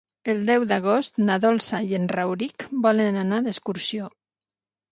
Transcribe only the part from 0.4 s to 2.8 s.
deu d'agost na Dolça i en Rauric